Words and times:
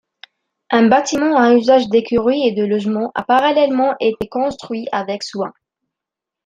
Un 0.71 0.87
bâtiment 0.87 1.37
à 1.37 1.53
usage 1.53 1.87
d'écurie 1.87 2.47
et 2.47 2.53
de 2.53 2.65
logement 2.65 3.11
a 3.13 3.21
parallèlement 3.23 3.93
été 3.99 4.27
construit, 4.29 4.87
avec 4.91 5.21
soin. 5.21 5.53